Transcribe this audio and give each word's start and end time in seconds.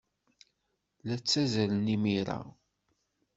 La 1.07 1.15
ttazzalen 1.19 1.91
imir-a. 1.95 2.39